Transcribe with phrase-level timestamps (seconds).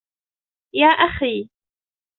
[0.73, 1.49] يَا أَخِي